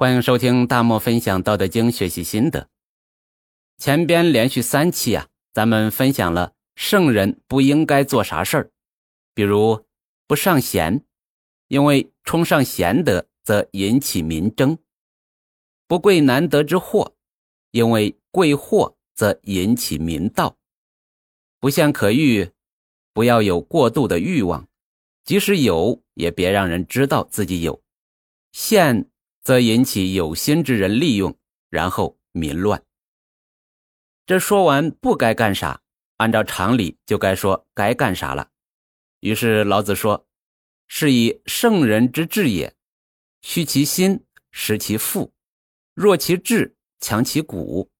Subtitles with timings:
[0.00, 2.70] 欢迎收听大漠分享《道德经》学习心得。
[3.76, 8.70] 前边连续三期啊，咱们分享了圣人不应该做啥事儿，
[9.34, 9.84] 比如
[10.26, 11.04] 不上贤，
[11.68, 14.78] 因为冲上贤德则引起民争；
[15.86, 17.14] 不贵难得之货，
[17.70, 20.56] 因为贵货则引起民盗；
[21.58, 22.50] 不陷可欲，
[23.12, 24.66] 不要有过度的欲望，
[25.26, 27.82] 即使有，也别让人知道自己有；
[28.52, 29.06] 陷。
[29.42, 31.36] 则引起有心之人利用，
[31.68, 32.82] 然后民乱。
[34.26, 35.80] 这说完不该干啥，
[36.18, 38.50] 按照常理就该说该干啥了。
[39.20, 40.26] 于是老子说
[40.86, 42.74] ：“是以圣人之治也，
[43.42, 45.32] 虚其心，实其腹，
[45.94, 47.90] 弱其志，强其骨，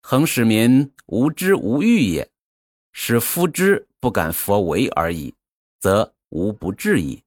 [0.00, 2.30] 恒使民无知无欲也，
[2.92, 5.34] 使夫之不敢佛为而已，
[5.80, 7.22] 则无不治矣。”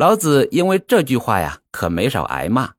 [0.00, 2.72] 老子因为这句话呀，可没少挨骂。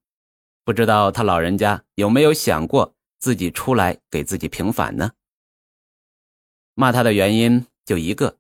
[0.64, 5.12] 不知道他老人家有没有想过自己出来给自己平反呢？
[6.74, 8.40] 骂他的原因就一个，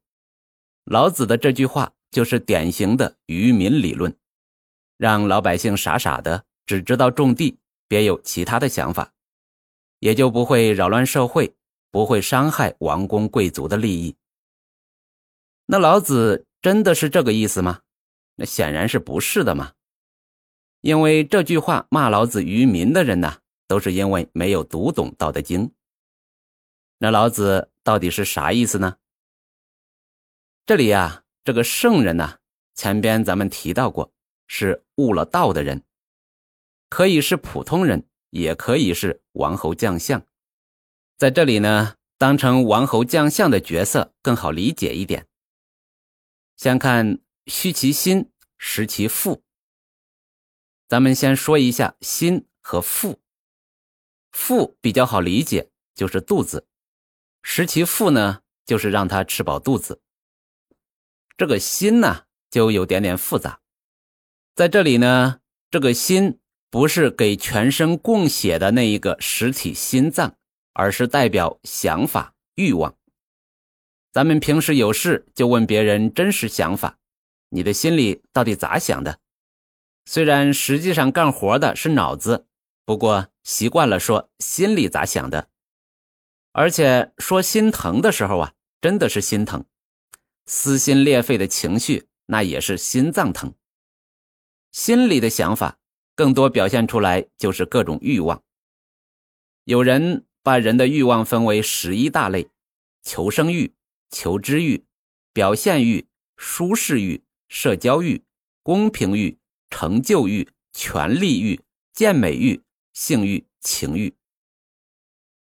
[0.85, 4.17] 老子的这句话就是典型的愚民理论，
[4.97, 9.13] 让老百姓傻傻的只知道种地，别有其他的想法，
[9.99, 11.53] 也就不会扰乱社会，
[11.91, 14.15] 不会伤害王公贵族的利益。
[15.67, 17.81] 那老子真的是这个意思吗？
[18.41, 19.73] 那显然是不是的嘛，
[20.79, 25.67] 因为这句话骂老子愚民的人呢，都是因为没有读懂《道德经》。
[26.97, 28.97] 那老子到底是啥意思呢？
[30.65, 32.39] 这里呀，这个圣人呢，
[32.73, 34.11] 前边咱们提到过，
[34.47, 35.83] 是悟了道的人，
[36.89, 40.25] 可以是普通人，也可以是王侯将相。
[41.19, 45.27] 在这里呢，当成王侯将相的角色更好理解一点。
[46.57, 47.19] 先看。
[47.47, 48.30] 虚其心，
[48.63, 49.43] 食其腹。
[50.87, 53.19] 咱们先说一下心和腹。
[54.31, 56.67] 腹比较好理解，就是肚子；
[57.41, 59.99] 食其腹呢，就是让他吃饱肚子。
[61.35, 63.61] 这个心呢，就有点点复杂。
[64.53, 65.39] 在这里呢，
[65.71, 70.37] 这个心不是给全身供血的那一个实体心脏，
[70.73, 72.95] 而是代表想法、欲望。
[74.11, 76.99] 咱们平时有事就问别人真实想法。
[77.53, 79.19] 你的心里到底咋想的？
[80.05, 82.47] 虽然实际上干活的是脑子，
[82.85, 85.49] 不过习惯了说心里咋想的。
[86.53, 89.65] 而且说心疼的时候啊，真的是心疼，
[90.45, 93.53] 撕心裂肺的情绪，那也是心脏疼。
[94.71, 95.77] 心里的想法
[96.15, 98.41] 更多表现出来就是各种欲望。
[99.65, 102.49] 有人把人的欲望分为十一大类：
[103.03, 103.73] 求生欲、
[104.09, 104.85] 求知欲、
[105.33, 106.07] 表现欲、
[106.37, 107.21] 舒适欲。
[107.51, 108.23] 社交欲、
[108.63, 109.37] 公平欲、
[109.69, 111.59] 成就欲、权力欲、
[111.91, 112.63] 健美欲、
[112.93, 114.15] 性欲、情欲。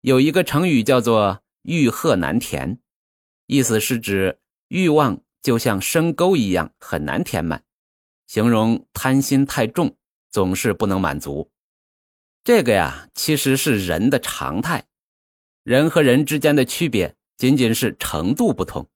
[0.00, 2.80] 有一个成语叫做“欲壑难填”，
[3.46, 4.38] 意思是指
[4.68, 7.62] 欲望就像深沟一样很难填满，
[8.26, 9.94] 形容贪心太重，
[10.30, 11.50] 总是不能满足。
[12.42, 14.86] 这个呀，其实是人的常态。
[15.62, 18.88] 人和人之间的区别仅仅是程度不同。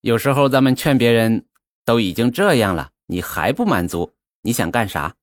[0.00, 1.46] 有时候咱们劝别人。
[1.86, 4.12] 都已经这样了，你还不满足？
[4.42, 5.16] 你想干啥？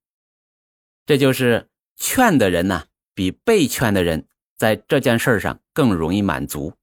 [1.06, 4.26] 这就是劝的人呢，比被劝的人
[4.58, 6.74] 在这件事上更容易满足。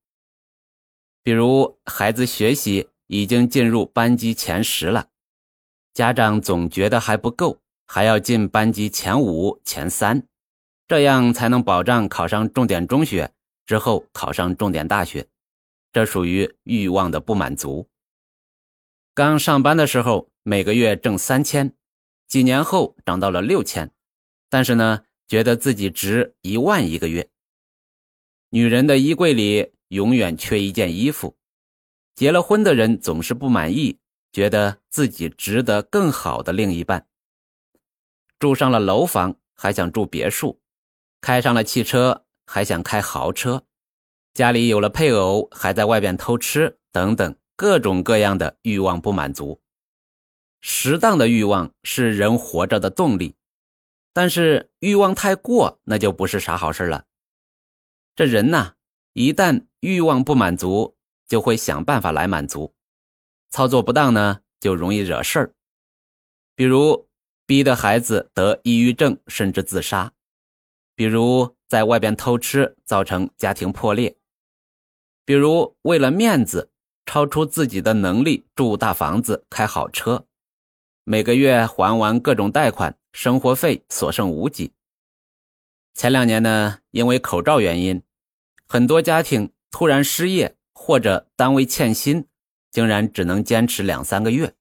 [1.22, 5.08] 比如孩子学习已经进入班级前十了，
[5.94, 10.22] 家长总觉得还不够，还要进班级前五、前三，
[10.86, 13.32] 这样才能保障考上重点中学
[13.64, 15.26] 之后考上重点大学。
[15.90, 17.88] 这属于欲望的不满足。
[19.12, 21.75] 刚上班的时候，每个月挣三千，
[22.28, 23.91] 几年后涨到了六千，
[24.48, 27.28] 但是呢，觉得自己值一万一个月。
[28.50, 31.37] 女人的衣柜里永远缺一件衣服，
[32.15, 33.99] 结了婚的人总是不满意，
[34.32, 37.09] 觉得自己值得更好的另一半。
[38.38, 40.61] 住上了楼房还想住别墅，
[41.20, 43.64] 开上了汽车还想开豪车，
[44.34, 47.37] 家里有了配偶还在外边偷吃等等。
[47.60, 49.60] 各种各样的欲望不满足，
[50.62, 53.36] 适当的欲望是人活着的动力，
[54.14, 57.04] 但是欲望太过，那就不是啥好事了。
[58.16, 58.76] 这人呐，
[59.12, 60.96] 一旦欲望不满足，
[61.28, 62.74] 就会想办法来满足，
[63.50, 65.54] 操作不当呢，就容易惹事儿。
[66.54, 67.10] 比如
[67.44, 70.12] 逼得孩子得抑郁症，甚至自杀；
[70.94, 74.16] 比如在外边偷吃，造成家庭破裂；
[75.26, 76.69] 比如为了面子。
[77.10, 80.26] 超出自己的能力住大房子开好车，
[81.02, 84.70] 每个月还完各种贷款生活费所剩无几。
[85.92, 88.00] 前两年呢，因为口罩原因，
[88.68, 92.28] 很多家庭突然失业或者单位欠薪，
[92.70, 94.54] 竟然只能坚持两三个月。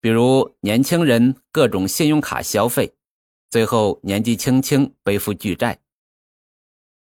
[0.00, 2.92] 比如年轻人各种信用卡消费，
[3.48, 5.78] 最后年纪轻轻背负巨债。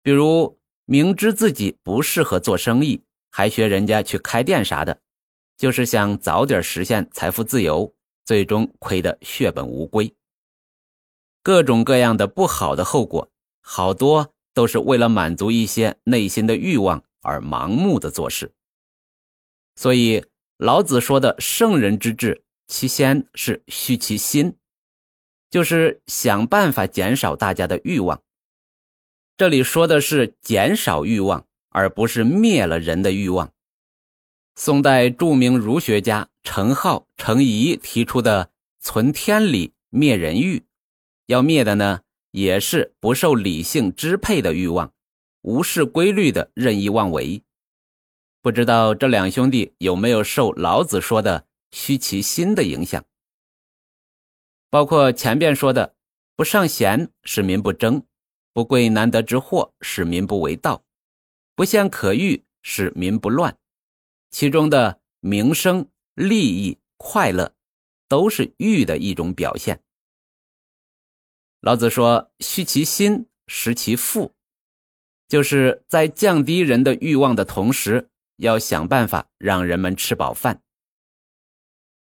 [0.03, 3.01] 比如明知自己不适合做生意，
[3.31, 5.01] 还学人家去开店啥的，
[5.57, 10.13] 就是想早点实现财富自由，最终亏得血本无归。
[11.41, 13.31] 各种各样的不好的后果，
[13.61, 18.53] 好多都是为了满足一些内心的欲望而盲目的做事。
[19.75, 20.23] 所以
[20.57, 24.57] 老子说的圣人之治，其先是虚其心，
[25.49, 28.21] 就是想办法减少大家的欲望。
[29.37, 33.51] 这里说的是减少欲望，而不是灭了人的欲望。
[34.55, 40.63] 宋代著名儒学家程颢、程颐提出的“存天理，灭人欲”，
[41.27, 42.01] 要灭的呢，
[42.31, 44.93] 也是不受理性支配的欲望，
[45.41, 47.41] 无视规律的任意妄为。
[48.41, 53.03] 不知道这两兄弟有没有受老子说的“虚其心”的影响？
[54.69, 55.95] 包括前边说的
[56.35, 58.03] “不尚贤，使民不争”。
[58.53, 60.83] 不贵难得之货，使民不为盗；
[61.61, 63.55] 不陷可欲，使民不乱。
[64.31, 67.53] 其中的名声、利益、快乐，
[68.07, 69.83] 都是欲的一种表现。
[71.59, 74.33] 老子说：“虚其心，实其腹”，
[75.29, 80.63] 就是在降低人的欲望的同时，要想办法让人们吃饱饭。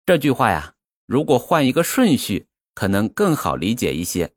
[0.07, 0.73] 这句话呀，
[1.05, 4.33] 如果换一个顺序，可能更好理解一些：“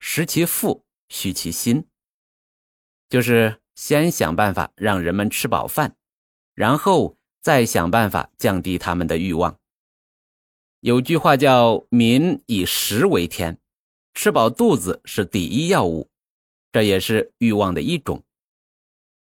[0.00, 1.86] 食其腹。”虚其心，
[3.10, 5.94] 就是先想办法让人们吃饱饭，
[6.54, 9.56] 然后再想办法降低他们的欲望。
[10.80, 13.60] 有句话叫“民以食为天”，
[14.14, 16.10] 吃饱肚子是第一要务，
[16.72, 18.24] 这也是欲望的一种。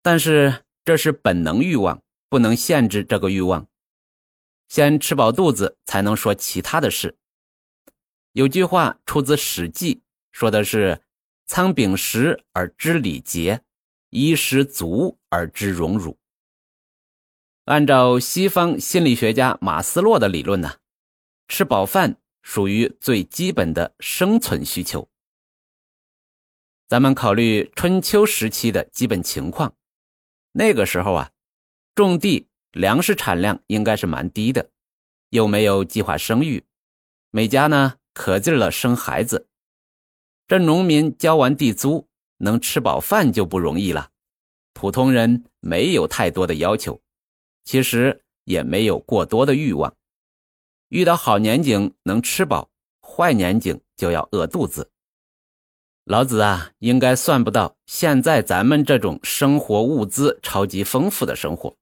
[0.01, 3.67] 但是这是本能欲望，不能限制这个欲望。
[4.67, 7.15] 先吃饱肚子，才能说其他的事。
[8.33, 9.95] 有句话出自《史记》，
[10.33, 11.01] 说的是。
[11.51, 13.63] 仓廪实而知礼节，
[14.09, 16.17] 衣食足而知荣辱。
[17.65, 20.77] 按照西方心理学家马斯洛的理论呢，
[21.47, 25.07] 吃饱饭属于最基本的生存需求。
[26.87, 29.75] 咱们考虑春秋时期的基本情况，
[30.53, 31.31] 那个时候啊，
[31.93, 34.71] 种地粮食产量应该是蛮低的，
[35.29, 36.65] 又没有计划生育，
[37.29, 39.47] 每家呢可劲儿了生孩子。
[40.47, 42.08] 这农民交完地租，
[42.39, 44.09] 能吃饱饭就不容易了。
[44.73, 46.99] 普通人没有太多的要求，
[47.63, 49.95] 其实也没有过多的欲望。
[50.89, 52.69] 遇到好年景能吃饱，
[53.01, 54.89] 坏年景就要饿肚子。
[56.05, 61.75] 老子啊，应该算不到现在咱们这种生活物资超级丰富的生活。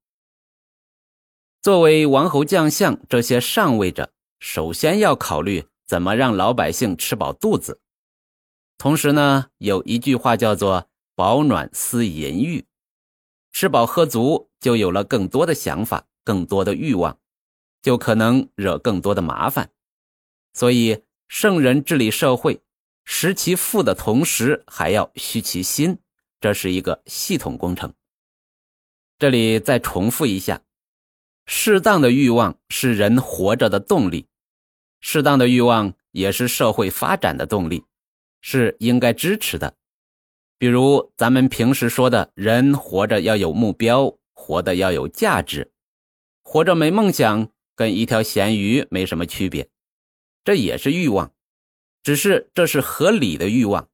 [1.61, 7.79] 作为王侯将相这些上位者，首先要考虑怎么让老百姓吃饱肚子。
[8.77, 12.65] 同时呢，有一句话叫做“饱暖思淫欲”，
[13.51, 17.17] 吃饱喝足就有了更多的想法、更多的欲望，
[17.81, 19.71] 就可能惹更多的麻烦。
[20.53, 22.61] 所以，圣人治理社会，
[23.03, 25.97] 食其腹的同时还要虚其心，
[26.39, 27.93] 这是一个系统工程。
[29.17, 30.61] 这里再重复一下：
[31.47, 34.27] 适当的欲望是人活着的动力，
[34.99, 37.83] 适当的欲望也是社会发展的动力。
[38.41, 39.75] 是应该支持的，
[40.57, 45.71] 比如咱们平时说的人活着要有目标，活的要有价值，
[46.41, 49.69] 活着没梦想，跟一条咸鱼没什么区别，
[50.43, 51.33] 这也是欲望，
[52.03, 53.89] 只是这是合理的欲望，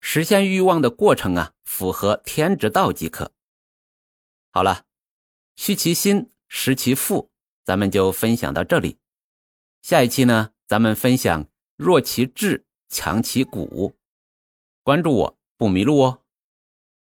[0.00, 3.32] 实现欲望的过程啊，符合天之道即可。
[4.50, 4.84] 好了，
[5.56, 7.30] 虚其心，实其腹，
[7.64, 8.98] 咱们就分享到这里，
[9.82, 12.64] 下一期呢，咱们分享弱其志。
[12.90, 13.94] 强其骨，
[14.82, 16.22] 关注我不迷路哦。